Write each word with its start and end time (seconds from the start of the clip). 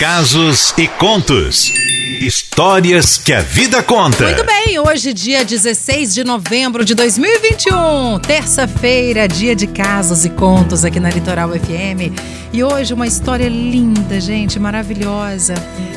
casos 0.00 0.72
e 0.78 0.88
contos. 0.88 1.70
Histórias 2.22 3.18
que 3.18 3.34
a 3.34 3.42
vida 3.42 3.82
conta. 3.82 4.24
Muito 4.24 4.46
bem, 4.46 4.78
hoje, 4.78 5.12
dia 5.12 5.44
16 5.44 6.14
de 6.14 6.24
novembro 6.24 6.86
de 6.86 6.94
2021, 6.94 8.18
terça-feira, 8.20 9.28
dia 9.28 9.54
de 9.54 9.66
casos 9.66 10.24
e 10.24 10.30
contos 10.30 10.86
aqui 10.86 10.98
na 10.98 11.10
Litoral 11.10 11.50
FM. 11.50 12.16
E 12.50 12.64
hoje, 12.64 12.94
uma 12.94 13.06
história 13.06 13.46
linda, 13.46 14.18
gente, 14.18 14.58
maravilhosa. 14.58 15.52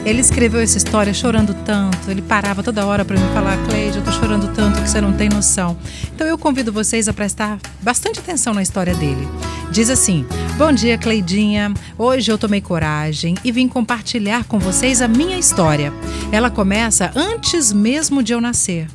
Ele 0.06 0.20
escreveu 0.20 0.60
essa 0.60 0.78
história 0.78 1.14
chorando 1.14 1.54
tanto, 1.66 2.12
ele 2.12 2.22
parava 2.22 2.62
toda 2.62 2.86
hora 2.86 3.06
para 3.06 3.18
me 3.18 3.34
falar, 3.34 3.58
Cleide, 3.70 4.00
eu 4.00 4.04
tô 4.04 4.12
chorando 4.12 4.54
tanto 4.54 4.63
que 4.84 4.90
você 4.90 5.00
não 5.00 5.14
tem 5.14 5.30
noção. 5.30 5.78
Então 6.14 6.28
eu 6.28 6.38
convido 6.38 6.72
vocês 6.72 7.08
a 7.08 7.14
prestar 7.14 7.58
bastante 7.82 8.20
atenção 8.20 8.54
na 8.54 8.62
história 8.62 8.94
dele. 8.94 9.28
Diz 9.72 9.90
assim: 9.90 10.26
Bom 10.58 10.72
dia, 10.72 10.98
Cleidinha. 10.98 11.74
Hoje 11.98 12.32
eu 12.32 12.38
tomei 12.38 12.60
coragem 12.60 13.36
e 13.44 13.52
vim 13.52 13.68
compartilhar 13.68 14.44
com 14.44 14.60
vocês 14.60 15.02
a 15.02 15.08
minha 15.08 15.40
história. 15.40 15.94
Ela 16.32 16.50
começa 16.50 17.12
antes 17.16 17.72
mesmo 17.72 18.22
de 18.22 18.34
eu 18.34 18.42
nascer. 18.42 18.88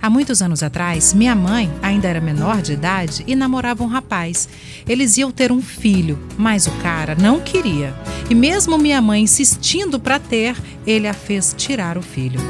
Há 0.00 0.10
muitos 0.10 0.42
anos 0.42 0.62
atrás, 0.62 1.12
minha 1.14 1.34
mãe 1.34 1.70
ainda 1.82 2.08
era 2.08 2.20
menor 2.20 2.60
de 2.60 2.72
idade 2.72 3.22
e 3.26 3.34
namorava 3.34 3.84
um 3.84 3.86
rapaz. 3.86 4.48
Eles 4.88 5.16
iam 5.18 5.30
ter 5.30 5.52
um 5.52 5.62
filho, 5.62 6.18
mas 6.36 6.66
o 6.66 6.70
cara 6.82 7.14
não 7.14 7.40
queria. 7.40 7.94
E 8.28 8.34
mesmo 8.34 8.78
minha 8.78 9.00
mãe 9.00 9.22
insistindo 9.22 10.00
para 10.00 10.18
ter, 10.18 10.56
ele 10.86 11.06
a 11.06 11.14
fez 11.14 11.54
tirar 11.56 11.96
o 11.96 12.02
filho. 12.02 12.40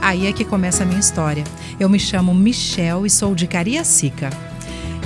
Aí 0.00 0.26
é 0.26 0.32
que 0.32 0.44
começa 0.44 0.82
a 0.82 0.86
minha 0.86 1.00
história. 1.00 1.44
Eu 1.78 1.88
me 1.88 1.98
chamo 1.98 2.34
Michel 2.34 3.04
e 3.04 3.10
sou 3.10 3.34
de 3.34 3.46
Cariacica. 3.46 4.30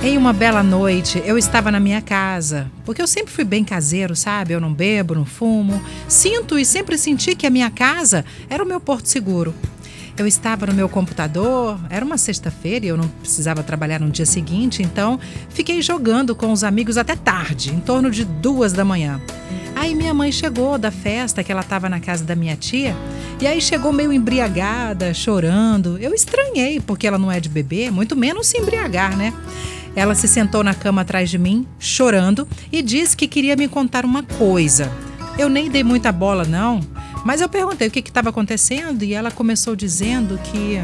Em 0.03 0.17
uma 0.17 0.33
bela 0.33 0.61
noite, 0.61 1.21
eu 1.25 1.37
estava 1.37 1.71
na 1.71 1.79
minha 1.79 2.01
casa, 2.01 2.69
porque 2.85 3.01
eu 3.01 3.07
sempre 3.07 3.31
fui 3.31 3.45
bem 3.45 3.63
caseiro, 3.63 4.15
sabe? 4.15 4.53
Eu 4.53 4.59
não 4.59 4.73
bebo, 4.73 5.15
não 5.15 5.25
fumo. 5.25 5.81
Sinto 6.07 6.59
e 6.59 6.65
sempre 6.65 6.97
senti 6.97 7.35
que 7.35 7.47
a 7.47 7.49
minha 7.49 7.69
casa 7.69 8.25
era 8.49 8.61
o 8.61 8.67
meu 8.67 8.81
porto 8.81 9.05
seguro. 9.05 9.53
Eu 10.15 10.27
estava 10.27 10.67
no 10.67 10.73
meu 10.73 10.87
computador, 10.87 11.79
era 11.89 12.05
uma 12.05 12.17
sexta-feira 12.17 12.85
e 12.85 12.89
eu 12.89 12.97
não 12.97 13.07
precisava 13.07 13.63
trabalhar 13.63 13.99
no 13.99 14.11
dia 14.11 14.27
seguinte, 14.27 14.83
então 14.83 15.19
fiquei 15.49 15.81
jogando 15.81 16.35
com 16.35 16.51
os 16.51 16.63
amigos 16.63 16.97
até 16.97 17.15
tarde, 17.15 17.71
em 17.71 17.79
torno 17.79 18.11
de 18.11 18.23
duas 18.23 18.73
da 18.73 18.85
manhã. 18.85 19.19
Aí 19.75 19.95
minha 19.95 20.13
mãe 20.13 20.31
chegou 20.31 20.77
da 20.77 20.91
festa 20.91 21.43
que 21.43 21.51
ela 21.51 21.61
estava 21.61 21.89
na 21.89 21.99
casa 21.99 22.23
da 22.23 22.35
minha 22.35 22.55
tia, 22.55 22.95
e 23.39 23.47
aí 23.47 23.59
chegou 23.61 23.91
meio 23.91 24.13
embriagada, 24.13 25.13
chorando. 25.13 25.97
Eu 25.97 26.13
estranhei, 26.13 26.79
porque 26.79 27.07
ela 27.07 27.17
não 27.17 27.31
é 27.31 27.39
de 27.39 27.49
beber, 27.49 27.91
muito 27.91 28.15
menos 28.15 28.47
se 28.47 28.57
embriagar, 28.57 29.17
né? 29.17 29.33
Ela 29.95 30.15
se 30.15 30.27
sentou 30.27 30.63
na 30.63 30.73
cama 30.73 31.01
atrás 31.01 31.29
de 31.29 31.37
mim, 31.37 31.67
chorando, 31.79 32.47
e 32.71 32.81
disse 32.81 33.15
que 33.15 33.27
queria 33.27 33.55
me 33.55 33.67
contar 33.67 34.05
uma 34.05 34.23
coisa. 34.23 34.91
Eu 35.37 35.49
nem 35.49 35.69
dei 35.69 35.83
muita 35.83 36.11
bola, 36.11 36.43
não, 36.45 36.79
mas 37.25 37.41
eu 37.41 37.49
perguntei 37.49 37.87
o 37.87 37.91
que 37.91 37.99
estava 37.99 38.29
acontecendo 38.29 39.03
e 39.03 39.13
ela 39.13 39.31
começou 39.31 39.75
dizendo 39.75 40.39
que 40.51 40.77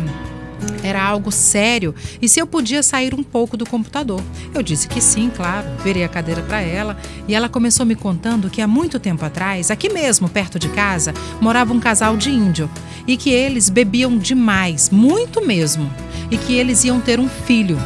era 0.84 1.04
algo 1.04 1.32
sério 1.32 1.94
e 2.22 2.28
se 2.28 2.40
eu 2.40 2.48
podia 2.48 2.82
sair 2.84 3.14
um 3.14 3.24
pouco 3.24 3.56
do 3.56 3.66
computador. 3.66 4.22
Eu 4.54 4.62
disse 4.62 4.88
que 4.88 5.02
sim, 5.02 5.30
claro, 5.30 5.68
virei 5.84 6.04
a 6.04 6.10
cadeira 6.10 6.42
para 6.42 6.62
ela 6.62 6.98
e 7.28 7.36
ela 7.36 7.50
começou 7.50 7.86
me 7.86 7.96
contando 7.96 8.50
que 8.50 8.62
há 8.62 8.68
muito 8.68 9.00
tempo 9.00 9.26
atrás, 9.26 9.72
aqui 9.72 9.90
mesmo, 9.90 10.30
perto 10.30 10.58
de 10.60 10.70
casa, 10.70 11.14
morava 11.42 11.74
um 11.74 11.80
casal 11.80 12.18
de 12.18 12.30
índio 12.30 12.70
e 13.08 13.18
que 13.18 13.30
eles 13.30 13.70
bebiam 13.70 14.18
demais, 14.18 14.90
muito 14.90 15.46
mesmo, 15.46 15.92
e 16.30 16.38
que 16.38 16.54
eles 16.54 16.84
iam 16.84 17.00
ter 17.00 17.20
um 17.20 17.28
filho 17.28 17.80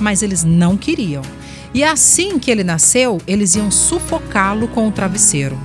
mas 0.00 0.22
eles 0.22 0.44
não 0.44 0.76
queriam. 0.76 1.22
E 1.74 1.84
assim 1.84 2.38
que 2.38 2.50
ele 2.50 2.64
nasceu, 2.64 3.20
eles 3.26 3.54
iam 3.54 3.70
sufocá-lo 3.70 4.68
com 4.68 4.88
o 4.88 4.92
travesseiro. 4.92 5.58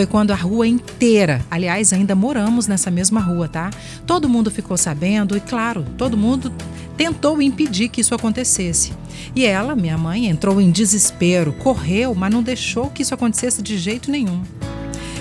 Foi 0.00 0.06
quando 0.06 0.30
a 0.30 0.34
rua 0.34 0.66
inteira, 0.66 1.44
aliás, 1.50 1.92
ainda 1.92 2.14
moramos 2.14 2.66
nessa 2.66 2.90
mesma 2.90 3.20
rua, 3.20 3.48
tá? 3.48 3.68
Todo 4.06 4.30
mundo 4.30 4.50
ficou 4.50 4.74
sabendo 4.74 5.36
e, 5.36 5.40
claro, 5.40 5.84
todo 5.98 6.16
mundo 6.16 6.50
tentou 6.96 7.42
impedir 7.42 7.90
que 7.90 8.00
isso 8.00 8.14
acontecesse. 8.14 8.94
E 9.36 9.44
ela, 9.44 9.76
minha 9.76 9.98
mãe, 9.98 10.26
entrou 10.26 10.58
em 10.58 10.70
desespero, 10.70 11.52
correu, 11.52 12.14
mas 12.14 12.32
não 12.32 12.42
deixou 12.42 12.88
que 12.88 13.02
isso 13.02 13.12
acontecesse 13.12 13.60
de 13.60 13.76
jeito 13.76 14.10
nenhum. 14.10 14.42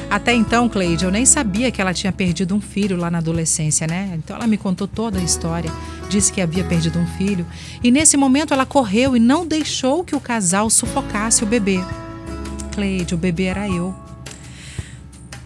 Até 0.10 0.34
então, 0.34 0.70
Cleide, 0.70 1.04
eu 1.04 1.12
nem 1.12 1.26
sabia 1.26 1.72
que 1.72 1.82
ela 1.82 1.94
tinha 1.94 2.14
perdido 2.14 2.56
um 2.56 2.62
filho 2.62 2.96
lá 2.96 3.12
na 3.12 3.18
adolescência, 3.18 3.86
né? 3.86 4.14
Então 4.14 4.38
ela 4.38 4.48
me 4.48 4.56
contou 4.56 4.88
toda 4.88 5.20
a 5.20 5.22
história, 5.22 5.70
disse 6.08 6.32
que 6.32 6.40
havia 6.40 6.64
perdido 6.64 6.98
um 7.00 7.06
filho. 7.18 7.46
E 7.84 7.92
nesse 7.92 8.16
momento 8.16 8.54
ela 8.54 8.66
correu 8.66 9.14
e 9.14 9.20
não 9.20 9.46
deixou 9.46 10.06
que 10.06 10.16
o 10.16 10.22
casal 10.22 10.70
sufocasse 10.70 11.44
o 11.44 11.48
bebê. 11.48 11.84
Cleide, 12.72 13.14
o 13.14 13.18
bebê 13.18 13.44
era 13.44 13.68
eu. 13.68 13.94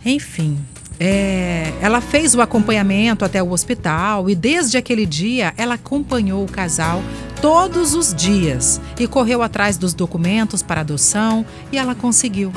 Enfim, 0.05 0.59
é, 0.99 1.73
ela 1.81 2.01
fez 2.01 2.35
o 2.35 2.41
acompanhamento 2.41 3.25
até 3.25 3.41
o 3.41 3.51
hospital 3.51 4.29
e 4.29 4.35
desde 4.35 4.77
aquele 4.77 5.05
dia 5.05 5.53
ela 5.57 5.75
acompanhou 5.75 6.43
o 6.43 6.51
casal 6.51 7.01
todos 7.41 7.93
os 7.93 8.13
dias 8.13 8.79
e 8.99 9.07
correu 9.07 9.41
atrás 9.41 9.77
dos 9.77 9.93
documentos 9.93 10.61
para 10.61 10.81
adoção 10.81 11.45
e 11.71 11.77
ela 11.77 11.95
conseguiu 11.95 12.51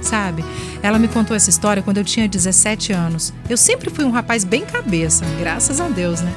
sabe? 0.00 0.42
Ela 0.82 0.98
me 0.98 1.08
contou 1.08 1.36
essa 1.36 1.50
história 1.50 1.82
quando 1.82 1.98
eu 1.98 2.04
tinha 2.04 2.26
17 2.26 2.92
anos. 2.92 3.34
Eu 3.48 3.56
sempre 3.56 3.90
fui 3.90 4.04
um 4.04 4.10
rapaz 4.10 4.44
bem 4.44 4.64
cabeça, 4.64 5.24
graças 5.38 5.78
a 5.78 5.88
Deus, 5.88 6.22
né? 6.22 6.32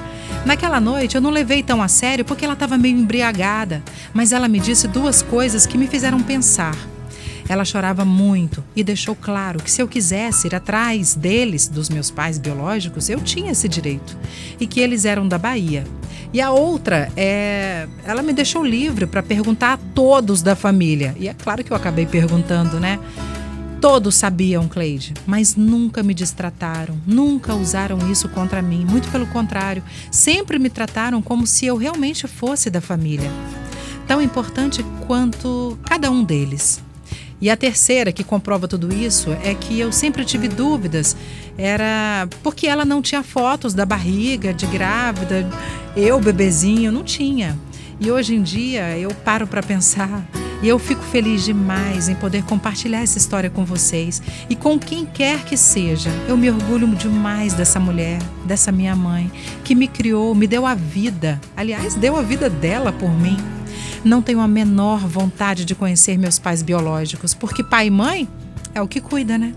Naquela 0.45 0.81
noite 0.81 1.15
eu 1.15 1.21
não 1.21 1.29
levei 1.29 1.63
tão 1.63 1.81
a 1.81 1.87
sério 1.87 2.25
porque 2.25 2.43
ela 2.43 2.55
estava 2.55 2.77
meio 2.77 2.97
embriagada, 2.97 3.81
mas 4.13 4.33
ela 4.33 4.49
me 4.49 4.59
disse 4.59 4.87
duas 4.87 5.21
coisas 5.21 5.65
que 5.65 5.77
me 5.77 5.87
fizeram 5.87 6.21
pensar. 6.21 6.75
Ela 7.53 7.63
chorava 7.63 8.03
muito 8.03 8.63
e 8.75 8.83
deixou 8.83 9.15
claro 9.15 9.61
que 9.61 9.69
se 9.69 9.79
eu 9.79 9.87
quisesse 9.87 10.47
ir 10.47 10.55
atrás 10.55 11.13
deles, 11.13 11.67
dos 11.67 11.87
meus 11.87 12.09
pais 12.09 12.39
biológicos, 12.39 13.09
eu 13.09 13.21
tinha 13.21 13.51
esse 13.51 13.69
direito 13.69 14.17
e 14.59 14.65
que 14.65 14.79
eles 14.79 15.05
eram 15.05 15.27
da 15.27 15.37
Bahia. 15.37 15.83
E 16.33 16.41
a 16.41 16.49
outra 16.49 17.11
é, 17.15 17.87
ela 18.05 18.23
me 18.23 18.33
deixou 18.33 18.65
livre 18.65 19.05
para 19.05 19.21
perguntar 19.21 19.73
a 19.73 19.77
todos 19.77 20.41
da 20.41 20.55
família. 20.55 21.15
E 21.19 21.27
é 21.27 21.33
claro 21.35 21.63
que 21.63 21.69
eu 21.69 21.77
acabei 21.77 22.07
perguntando, 22.07 22.79
né? 22.79 22.97
Todos 23.79 24.15
sabiam, 24.15 24.67
Cleide, 24.67 25.13
mas 25.27 25.55
nunca 25.55 26.01
me 26.01 26.15
distrataram, 26.15 26.99
nunca 27.05 27.53
usaram 27.53 27.99
isso 28.11 28.27
contra 28.29 28.63
mim. 28.63 28.83
Muito 28.83 29.09
pelo 29.09 29.27
contrário, 29.27 29.83
sempre 30.09 30.57
me 30.57 30.71
trataram 30.71 31.21
como 31.21 31.45
se 31.45 31.67
eu 31.67 31.77
realmente 31.77 32.27
fosse 32.27 32.71
da 32.71 32.81
família. 32.81 33.29
Tão 34.07 34.19
importante 34.19 34.83
quanto 35.05 35.77
cada 35.85 36.09
um 36.09 36.23
deles. 36.23 36.81
E 37.41 37.49
a 37.49 37.57
terceira 37.57 38.11
que 38.11 38.23
comprova 38.23 38.67
tudo 38.67 38.93
isso 38.93 39.31
é 39.43 39.53
que 39.53 39.79
eu 39.79 39.91
sempre 39.91 40.23
tive 40.23 40.47
dúvidas. 40.47 41.15
Era 41.57 42.27
porque 42.41 42.67
ela 42.67 42.85
não 42.85 43.01
tinha 43.01 43.23
fotos 43.23 43.73
da 43.73 43.85
barriga, 43.85 44.53
de 44.53 44.65
grávida, 44.67 45.49
eu, 45.95 46.19
bebezinho, 46.19 46.91
não 46.91 47.03
tinha. 47.03 47.57
E 47.99 48.09
hoje 48.11 48.35
em 48.35 48.41
dia 48.41 48.97
eu 48.97 49.13
paro 49.13 49.45
para 49.45 49.61
pensar 49.61 50.25
e 50.63 50.69
eu 50.69 50.79
fico 50.79 51.03
feliz 51.03 51.43
demais 51.43 52.07
em 52.07 52.15
poder 52.15 52.41
compartilhar 52.43 53.01
essa 53.01 53.17
história 53.17 53.49
com 53.49 53.65
vocês 53.65 54.21
e 54.49 54.55
com 54.55 54.79
quem 54.79 55.05
quer 55.05 55.43
que 55.43 55.57
seja. 55.57 56.09
Eu 56.25 56.37
me 56.37 56.49
orgulho 56.49 56.87
demais 56.95 57.53
dessa 57.53 57.81
mulher, 57.81 58.19
dessa 58.45 58.71
minha 58.71 58.95
mãe, 58.95 59.29
que 59.65 59.75
me 59.75 59.89
criou, 59.89 60.33
me 60.33 60.47
deu 60.47 60.65
a 60.65 60.73
vida. 60.73 61.39
Aliás, 61.55 61.95
deu 61.95 62.15
a 62.15 62.21
vida 62.21 62.49
dela 62.49 62.93
por 62.93 63.11
mim. 63.11 63.37
Não 64.03 64.21
tenho 64.21 64.39
a 64.39 64.47
menor 64.47 64.99
vontade 64.99 65.63
de 65.63 65.73
conhecer 65.73 66.17
meus 66.17 66.37
pais 66.37 66.61
biológicos, 66.61 67.33
porque 67.33 67.63
pai 67.63 67.87
e 67.87 67.91
mãe 67.91 68.27
é 68.75 68.81
o 68.81 68.87
que 68.87 68.99
cuida, 68.99 69.37
né? 69.37 69.53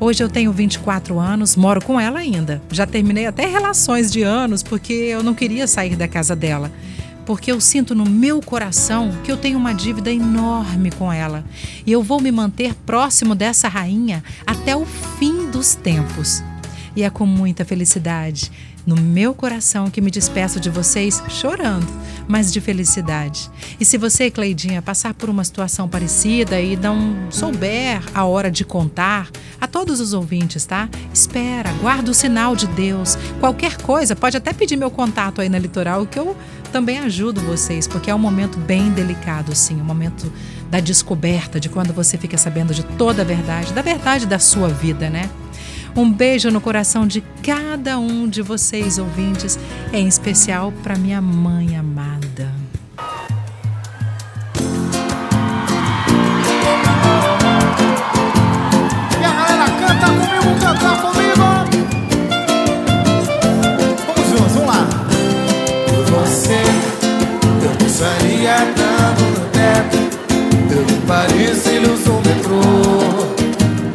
Hoje 0.00 0.22
eu 0.22 0.28
tenho 0.28 0.52
24 0.52 1.18
anos, 1.18 1.56
moro 1.56 1.82
com 1.82 1.98
ela 1.98 2.18
ainda. 2.18 2.60
Já 2.70 2.86
terminei 2.86 3.26
até 3.26 3.46
relações 3.46 4.10
de 4.10 4.22
anos 4.22 4.62
porque 4.62 4.92
eu 4.92 5.22
não 5.22 5.34
queria 5.34 5.66
sair 5.66 5.96
da 5.96 6.08
casa 6.08 6.34
dela 6.34 6.70
porque 7.26 7.50
eu 7.50 7.60
sinto 7.60 7.92
no 7.92 8.08
meu 8.08 8.40
coração 8.40 9.10
que 9.24 9.32
eu 9.32 9.36
tenho 9.36 9.58
uma 9.58 9.74
dívida 9.74 10.12
enorme 10.12 10.92
com 10.92 11.12
ela 11.12 11.44
e 11.84 11.90
eu 11.90 12.00
vou 12.00 12.20
me 12.20 12.30
manter 12.30 12.72
próximo 12.86 13.34
dessa 13.34 13.66
rainha 13.66 14.22
até 14.46 14.76
o 14.76 14.86
fim 14.86 15.50
dos 15.50 15.74
tempos. 15.74 16.42
E 16.94 17.02
é 17.02 17.10
com 17.10 17.26
muita 17.26 17.64
felicidade 17.64 18.50
no 18.86 18.96
meu 18.96 19.34
coração 19.34 19.90
que 19.90 20.00
me 20.00 20.10
despeço 20.10 20.60
de 20.60 20.70
vocês 20.70 21.20
chorando, 21.28 21.86
mas 22.28 22.52
de 22.52 22.60
felicidade. 22.60 23.50
E 23.80 23.84
se 23.84 23.98
você, 23.98 24.30
Cleidinha, 24.30 24.80
passar 24.80 25.12
por 25.12 25.28
uma 25.28 25.42
situação 25.42 25.88
parecida 25.88 26.60
e 26.60 26.76
não 26.76 27.30
souber 27.30 28.00
a 28.14 28.24
hora 28.24 28.50
de 28.50 28.64
contar, 28.64 29.28
a 29.60 29.66
todos 29.66 30.00
os 30.00 30.12
ouvintes, 30.12 30.64
tá? 30.64 30.88
Espera, 31.12 31.72
guarda 31.80 32.10
o 32.10 32.14
sinal 32.14 32.54
de 32.54 32.66
Deus. 32.68 33.18
Qualquer 33.40 33.76
coisa, 33.78 34.14
pode 34.14 34.36
até 34.36 34.52
pedir 34.52 34.76
meu 34.76 34.90
contato 34.90 35.40
aí 35.40 35.48
na 35.48 35.58
Litoral, 35.58 36.06
que 36.06 36.18
eu 36.18 36.36
também 36.72 36.98
ajudo 36.98 37.40
vocês, 37.40 37.88
porque 37.88 38.10
é 38.10 38.14
um 38.14 38.18
momento 38.18 38.58
bem 38.58 38.90
delicado, 38.90 39.54
sim, 39.54 39.80
um 39.80 39.84
momento 39.84 40.32
da 40.70 40.78
descoberta, 40.78 41.58
de 41.58 41.68
quando 41.68 41.92
você 41.92 42.18
fica 42.18 42.36
sabendo 42.36 42.74
de 42.74 42.82
toda 42.82 43.22
a 43.22 43.24
verdade, 43.24 43.72
da 43.72 43.82
verdade 43.82 44.26
da 44.26 44.38
sua 44.38 44.68
vida, 44.68 45.08
né? 45.08 45.28
Um 45.96 46.12
beijo 46.12 46.50
no 46.50 46.60
coração 46.60 47.06
de 47.06 47.22
cada 47.42 47.98
um 47.98 48.28
de 48.28 48.42
vocês 48.42 48.98
ouvintes, 48.98 49.58
em 49.94 50.06
especial 50.06 50.70
para 50.82 50.94
minha 50.94 51.22
mãe 51.22 51.74
amada. 51.74 52.52
E 59.18 59.24
a 59.24 59.32
galera 59.32 59.70
canta 59.80 60.06
comigo, 60.06 60.60
comigo. 61.00 61.46
Vamos 64.06 64.28
juntos, 64.28 64.52
vamos 64.52 64.68
lá. 64.68 64.86
Você, 66.10 66.60
eu 67.64 67.72
no 69.12 69.48
teto, 69.48 69.96
Paris 71.06 71.64
e 71.64 71.78
o 71.78 71.96
metrô. 72.20 72.60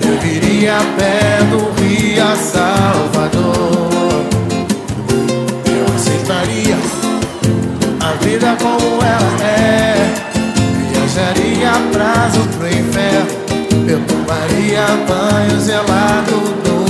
Eu 0.04 0.20
viria 0.20 0.80
a 0.80 0.84
pé 0.98 1.21
como 8.62 9.02
ela 9.04 9.44
é. 9.44 10.14
Viajaria 10.92 11.72
prazo 11.92 12.42
pro 12.58 12.68
inferno. 12.68 13.42
Eu 13.88 14.00
tomaria 14.06 14.86
banho 15.08 15.60
gelado 15.62 16.36
no 16.66 16.81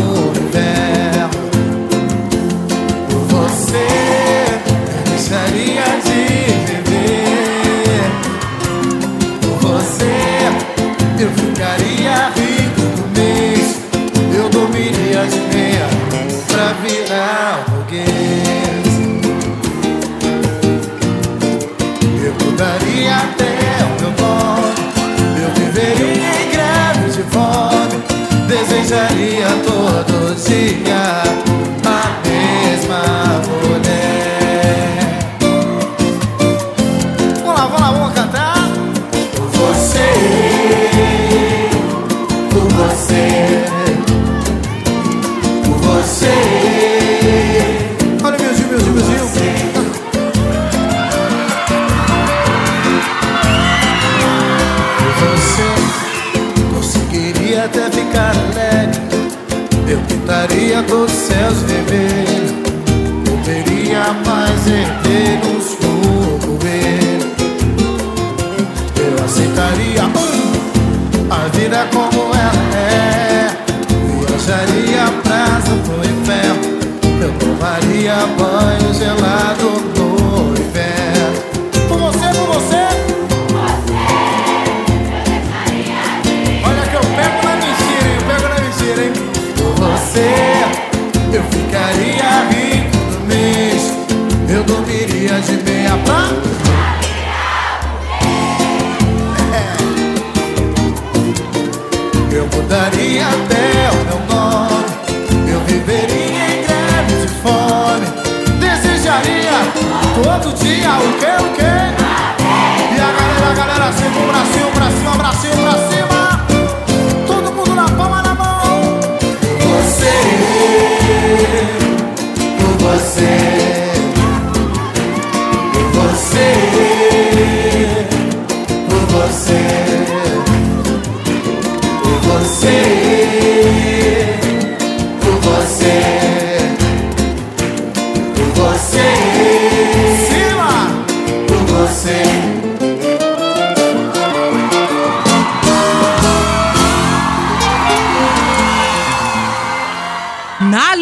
mudaria 22.62 23.16
até 23.16 23.58
o 23.84 23.90
meu 24.00 24.12
nome. 24.22 24.76
Eu 25.42 25.50
viveria 25.56 26.32
em 26.42 26.52
greve 26.52 27.10
de 27.10 27.24
fome. 27.32 27.98
Desejaria 28.48 29.48
todo 29.66 30.36
dia 30.36 30.91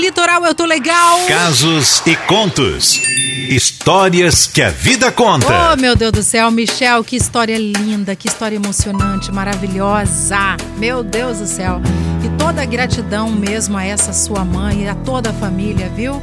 Litoral 0.09 0.43
eu 0.43 0.55
tô 0.55 0.65
legal. 0.65 1.19
Casos 1.27 2.01
e 2.03 2.15
contos. 2.15 2.99
Histórias 3.47 4.47
que 4.47 4.59
a 4.59 4.71
vida 4.71 5.11
conta. 5.11 5.45
Oh, 5.71 5.79
meu 5.79 5.95
Deus 5.95 6.11
do 6.11 6.23
céu, 6.23 6.49
Michel, 6.49 7.03
que 7.03 7.15
história 7.15 7.55
linda, 7.59 8.15
que 8.15 8.27
história 8.27 8.55
emocionante, 8.55 9.31
maravilhosa. 9.31 10.57
Meu 10.77 11.03
Deus 11.03 11.37
do 11.37 11.45
céu. 11.45 11.79
E 12.25 12.39
toda 12.39 12.63
a 12.63 12.65
gratidão 12.65 13.29
mesmo 13.29 13.77
a 13.77 13.85
essa 13.85 14.11
sua 14.11 14.43
mãe 14.43 14.85
e 14.85 14.87
a 14.87 14.95
toda 14.95 15.29
a 15.29 15.33
família, 15.33 15.87
viu? 15.95 16.19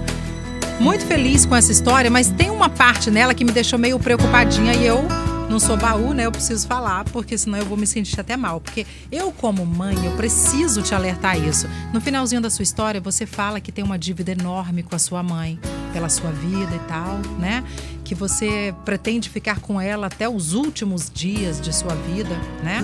Muito 0.80 1.06
feliz 1.06 1.46
com 1.46 1.54
essa 1.54 1.70
história, 1.70 2.10
mas 2.10 2.28
tem 2.28 2.50
uma 2.50 2.68
parte 2.68 3.08
nela 3.08 3.34
que 3.34 3.44
me 3.44 3.52
deixou 3.52 3.78
meio 3.78 4.00
preocupadinha 4.00 4.74
e 4.74 4.84
eu 4.84 5.06
não 5.48 5.60
sou 5.60 5.76
baú, 5.76 6.12
né? 6.12 6.26
Eu 6.26 6.32
preciso 6.32 6.66
falar, 6.66 7.04
porque 7.04 7.38
senão 7.38 7.58
eu 7.58 7.64
vou 7.64 7.76
me 7.76 7.87
sentir 7.87 8.19
até 8.20 8.37
mal. 8.37 8.60
Porque 8.60 8.87
eu, 9.10 9.31
como 9.32 9.64
mãe, 9.64 9.94
eu 10.04 10.12
preciso 10.12 10.82
te 10.82 10.94
alertar 10.94 11.38
isso. 11.38 11.69
No 11.93 12.00
finalzinho 12.00 12.40
da 12.40 12.50
sua 12.50 12.62
história, 12.62 13.00
você 13.00 13.26
fala 13.26 13.60
que 13.60 13.70
tem 13.70 13.84
uma 13.84 13.98
dívida 13.98 14.32
enorme 14.32 14.82
com 14.82 14.94
a 14.94 14.99
sua 14.99 15.23
mãe, 15.23 15.59
pela 15.92 16.09
sua 16.09 16.30
vida 16.32 16.75
e 16.75 16.88
tal, 16.88 17.18
né? 17.38 17.64
Que 18.04 18.14
você 18.14 18.75
pretende 18.85 19.30
ficar 19.30 19.61
com 19.61 19.80
ela 19.80 20.09
até 20.09 20.28
os 20.28 20.52
últimos 20.52 21.11
dias 21.12 21.61
de 21.61 21.75
sua 21.75 21.94
vida, 21.94 22.37
né? 22.62 22.80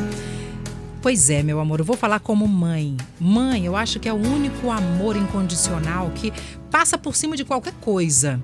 Pois 1.02 1.30
é, 1.30 1.42
meu 1.42 1.58
amor, 1.58 1.80
eu 1.80 1.84
vou 1.84 1.96
falar 1.96 2.20
como 2.20 2.46
mãe. 2.46 2.96
Mãe, 3.18 3.66
eu 3.66 3.74
acho 3.74 3.98
que 3.98 4.08
é 4.08 4.12
o 4.12 4.16
único 4.16 4.70
amor 4.70 5.16
incondicional 5.16 6.12
que 6.14 6.32
passa 6.70 6.96
por 6.96 7.16
cima 7.16 7.36
de 7.36 7.44
qualquer 7.44 7.74
coisa. 7.80 8.40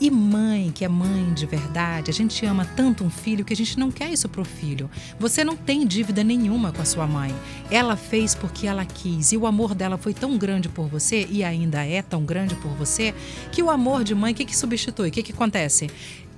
E 0.00 0.10
mãe, 0.10 0.72
que 0.74 0.82
é 0.82 0.88
mãe 0.88 1.30
de 1.34 1.44
verdade, 1.44 2.10
a 2.10 2.14
gente 2.14 2.46
ama 2.46 2.64
tanto 2.64 3.04
um 3.04 3.10
filho 3.10 3.44
que 3.44 3.52
a 3.52 3.56
gente 3.56 3.78
não 3.78 3.90
quer 3.90 4.10
isso 4.10 4.30
pro 4.30 4.46
filho. 4.46 4.88
Você 5.18 5.44
não 5.44 5.54
tem 5.54 5.86
dívida 5.86 6.24
nenhuma 6.24 6.72
com 6.72 6.80
a 6.80 6.86
sua 6.86 7.06
mãe. 7.06 7.34
Ela 7.70 7.96
fez 7.96 8.34
porque 8.34 8.66
ela 8.66 8.86
quis 8.86 9.32
e 9.32 9.36
o 9.36 9.46
amor 9.46 9.74
dela 9.74 9.98
foi 9.98 10.14
tão 10.14 10.38
grande 10.38 10.70
por 10.70 10.88
você 10.88 11.28
e 11.30 11.44
ainda 11.44 11.84
é 11.84 12.00
tão 12.00 12.24
grande 12.24 12.54
por 12.54 12.70
você 12.70 13.14
que 13.52 13.62
o 13.62 13.68
amor 13.68 14.02
de 14.02 14.14
mãe, 14.14 14.32
o 14.32 14.34
que, 14.34 14.46
que 14.46 14.56
substitui? 14.56 15.10
O 15.10 15.12
que, 15.12 15.22
que 15.22 15.32
acontece? 15.32 15.90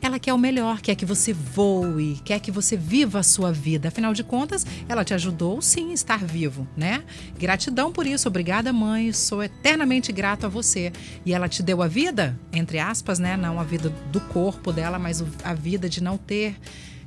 Ela 0.02 0.18
quer 0.18 0.34
o 0.34 0.38
melhor, 0.38 0.80
quer 0.80 0.96
que 0.96 1.06
você 1.06 1.32
voe, 1.32 2.20
quer 2.24 2.40
que 2.40 2.50
você 2.50 2.76
viva 2.76 3.20
a 3.20 3.22
sua 3.22 3.52
vida. 3.52 3.86
Afinal 3.86 4.12
de 4.12 4.24
contas, 4.24 4.66
ela 4.88 5.04
te 5.04 5.14
ajudou 5.14 5.62
sim 5.62 5.92
a 5.92 5.94
estar 5.94 6.24
vivo, 6.24 6.66
né? 6.76 7.04
Gratidão 7.38 7.92
por 7.92 8.04
isso. 8.04 8.26
Obrigada, 8.26 8.72
mãe. 8.72 9.12
Sou 9.12 9.40
eternamente 9.44 10.10
grato 10.10 10.44
a 10.44 10.48
você. 10.48 10.92
E 11.24 11.32
ela 11.32 11.48
te 11.48 11.62
deu 11.62 11.80
a 11.80 11.86
vida, 11.86 12.36
entre 12.52 12.80
aspas, 12.80 13.20
né? 13.20 13.36
Não 13.36 13.60
a 13.60 13.62
vida 13.62 13.90
do 14.10 14.20
corpo 14.20 14.72
dela, 14.72 14.98
mas 14.98 15.22
a 15.44 15.54
vida 15.54 15.88
de 15.88 16.02
não 16.02 16.18
ter 16.18 16.56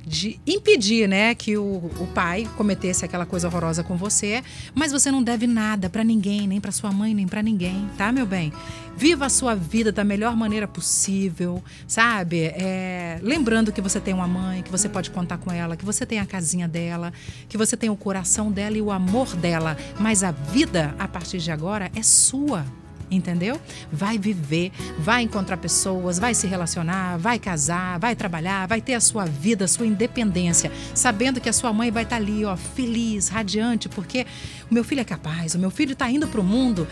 de 0.06 0.38
impedir, 0.46 1.08
né, 1.08 1.34
que 1.34 1.56
o, 1.56 1.64
o 1.64 2.08
pai 2.14 2.48
cometesse 2.56 3.04
aquela 3.04 3.26
coisa 3.26 3.48
horrorosa 3.48 3.82
com 3.82 3.96
você, 3.96 4.42
mas 4.72 4.92
você 4.92 5.10
não 5.10 5.20
deve 5.20 5.48
nada 5.48 5.90
pra 5.90 6.04
ninguém, 6.04 6.46
nem 6.46 6.60
pra 6.60 6.70
sua 6.70 6.92
mãe, 6.92 7.12
nem 7.12 7.26
pra 7.26 7.42
ninguém, 7.42 7.90
tá, 7.98 8.12
meu 8.12 8.24
bem? 8.24 8.52
Viva 8.96 9.26
a 9.26 9.28
sua 9.28 9.56
vida 9.56 9.90
da 9.90 10.04
melhor 10.04 10.36
maneira 10.36 10.68
possível, 10.68 11.62
sabe? 11.88 12.44
É, 12.44 13.18
lembrando 13.20 13.72
que 13.72 13.80
você 13.80 14.00
tem 14.00 14.14
uma 14.14 14.28
mãe, 14.28 14.62
que 14.62 14.70
você 14.70 14.88
pode 14.88 15.10
contar 15.10 15.38
com 15.38 15.52
ela, 15.52 15.76
que 15.76 15.84
você 15.84 16.06
tem 16.06 16.20
a 16.20 16.24
casinha 16.24 16.68
dela, 16.68 17.12
que 17.48 17.58
você 17.58 17.76
tem 17.76 17.90
o 17.90 17.96
coração 17.96 18.52
dela 18.52 18.78
e 18.78 18.82
o 18.82 18.92
amor 18.92 19.34
dela, 19.34 19.76
mas 19.98 20.22
a 20.22 20.30
vida 20.30 20.94
a 21.00 21.08
partir 21.08 21.38
de 21.38 21.50
agora 21.50 21.90
é 21.96 22.02
sua. 22.02 22.64
Entendeu? 23.10 23.60
Vai 23.92 24.18
viver, 24.18 24.72
vai 24.98 25.22
encontrar 25.22 25.56
pessoas, 25.56 26.18
vai 26.18 26.34
se 26.34 26.46
relacionar, 26.46 27.16
vai 27.18 27.38
casar, 27.38 27.98
vai 28.00 28.16
trabalhar, 28.16 28.66
vai 28.66 28.80
ter 28.80 28.94
a 28.94 29.00
sua 29.00 29.24
vida, 29.24 29.64
a 29.64 29.68
sua 29.68 29.86
independência, 29.86 30.72
sabendo 30.92 31.40
que 31.40 31.48
a 31.48 31.52
sua 31.52 31.72
mãe 31.72 31.90
vai 31.90 32.02
estar 32.02 32.16
ali, 32.16 32.44
ó, 32.44 32.56
feliz, 32.56 33.28
radiante, 33.28 33.88
porque 33.88 34.26
o 34.68 34.74
meu 34.74 34.82
filho 34.82 35.00
é 35.00 35.04
capaz, 35.04 35.54
o 35.54 35.58
meu 35.58 35.70
filho 35.70 35.92
está 35.92 36.10
indo 36.10 36.26
para 36.26 36.40
o 36.40 36.44
mundo. 36.44 36.86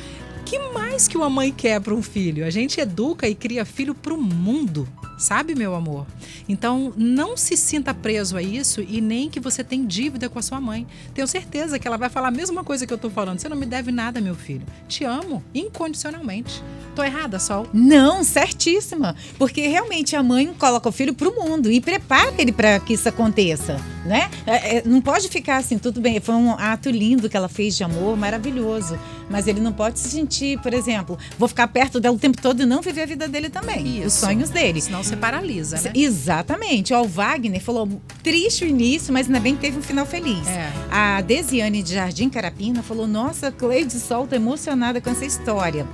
Que 0.45 0.59
mais 0.73 0.94
mais 0.95 1.09
que 1.09 1.17
uma 1.17 1.29
mãe 1.29 1.53
quer 1.53 1.81
para 1.81 1.93
um 1.93 2.01
filho. 2.01 2.47
A 2.47 2.51
gente 2.51 2.81
educa 2.81 3.27
e 3.29 3.35
cria 3.35 3.65
filho 3.65 3.97
para 3.97 4.15
o 4.15 4.17
mundo. 4.17 4.89
Sabe, 5.19 5.55
meu 5.55 5.75
amor? 5.75 6.07
Então, 6.49 6.93
não 6.97 7.37
se 7.37 7.57
sinta 7.57 7.93
preso 7.93 8.37
a 8.37 8.43
isso 8.43 8.81
e 8.81 9.01
nem 9.01 9.29
que 9.29 9.41
você 9.41 9.65
tem 9.65 9.87
dívida 9.87 10.29
com 10.29 10.39
a 10.39 10.43
sua 10.43 10.61
mãe. 10.61 10.87
Tenho 11.13 11.27
certeza 11.27 11.79
que 11.79 11.87
ela 11.89 11.97
vai 11.97 12.09
falar 12.09 12.29
a 12.29 12.31
mesma 12.31 12.63
coisa 12.63 12.87
que 12.87 12.93
eu 12.93 12.99
tô 12.99 13.11
falando. 13.11 13.41
Você 13.41 13.49
não 13.49 13.57
me 13.57 13.67
deve 13.67 13.91
nada, 13.91 14.21
meu 14.21 14.35
filho. 14.37 14.63
Te 14.87 15.05
amo 15.05 15.43
incondicionalmente. 15.53 16.63
Tô 16.95 17.03
errada, 17.03 17.41
Sol? 17.41 17.67
Não, 17.73 18.23
certíssima. 18.23 19.17
Porque 19.37 19.67
realmente 19.67 20.15
a 20.15 20.23
mãe 20.23 20.55
coloca 20.57 20.89
o 20.89 20.93
filho 20.93 21.15
pro 21.15 21.35
mundo 21.35 21.71
e 21.71 21.81
prepara 21.81 22.35
ele 22.39 22.53
para 22.53 22.79
que 22.79 22.95
isso 22.95 23.09
aconteça, 23.09 23.81
né? 24.05 24.31
É, 24.47 24.77
é, 24.77 24.83
não 24.85 25.01
pode 25.01 25.29
ficar 25.29 25.57
assim, 25.57 25.77
tudo 25.77 26.01
bem, 26.01 26.21
foi 26.21 26.35
um 26.35 26.53
ato 26.53 26.91
lindo 26.91 27.29
que 27.29 27.37
ela 27.37 27.49
fez 27.49 27.77
de 27.77 27.83
amor, 27.83 28.17
maravilhoso. 28.17 28.99
Mas 29.29 29.49
ele 29.49 29.61
não 29.61 29.73
pode 29.73 29.99
se 29.99 30.09
sentir, 30.11 30.61
por 30.61 30.73
exemplo, 30.75 30.84
vou 31.39 31.49
ficar 31.49 31.69
perto 31.69 32.01
dela 32.01 32.15
o 32.15 32.19
tempo 32.19 32.41
todo 32.41 32.63
e 32.63 32.67
não 32.67 32.81
viver 32.81 33.03
a 33.03 33.07
vida 33.07 33.29
dele 33.29 33.49
também. 33.49 33.99
Isso. 33.99 34.07
Os 34.07 34.13
sonhos 34.15 34.51
dele. 34.51 34.81
Senão 34.81 35.03
você 35.03 35.17
paralisa, 35.17 35.81
né? 35.81 35.93
Exatamente. 35.95 36.93
Ó, 36.93 37.03
o 37.03 37.09
Wagner 37.09 37.61
falou 37.61 37.89
triste 38.23 38.65
o 38.65 38.69
início, 38.69 39.13
mas 39.13 39.27
ainda 39.27 39.41
bem 39.41 39.55
que 39.55 39.61
teve 39.61 39.79
um 39.79 39.83
final 39.83 40.07
feliz. 40.07 40.47
É. 40.47 40.71
A 40.91 41.21
Desiane 41.21 41.83
de 41.83 41.95
Jardim 41.95 42.29
Carapina 42.29 42.83
falou: 42.83 43.07
Nossa, 43.07 43.51
Cleide 43.51 43.99
Sol, 43.99 44.27
tô 44.27 44.35
emocionada 44.35 45.01
com 45.01 45.11
essa 45.11 45.25
história. 45.25 45.87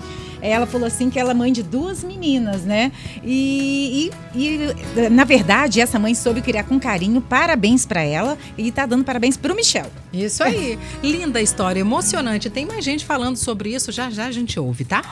Ela 0.42 0.66
falou 0.66 0.86
assim 0.86 1.10
que 1.10 1.18
ela 1.18 1.32
é 1.32 1.34
mãe 1.34 1.52
de 1.52 1.62
duas 1.62 2.02
meninas, 2.02 2.62
né? 2.62 2.92
E, 3.24 4.10
e, 4.34 4.70
e, 4.96 5.08
na 5.10 5.24
verdade, 5.24 5.80
essa 5.80 5.98
mãe 5.98 6.14
soube 6.14 6.40
criar 6.40 6.64
com 6.64 6.78
carinho. 6.78 7.20
Parabéns 7.20 7.86
para 7.86 8.02
ela 8.02 8.36
e 8.56 8.70
tá 8.70 8.86
dando 8.86 9.04
parabéns 9.04 9.36
pro 9.36 9.54
Michel. 9.54 9.86
Isso 10.12 10.42
aí. 10.42 10.78
Linda 11.02 11.40
história, 11.40 11.80
emocionante. 11.80 12.50
Tem 12.50 12.66
mais 12.66 12.84
gente 12.84 13.04
falando 13.04 13.36
sobre 13.36 13.74
isso, 13.74 13.92
já 13.92 14.10
já 14.10 14.26
a 14.26 14.32
gente 14.32 14.58
ouve, 14.58 14.84
tá? 14.84 15.02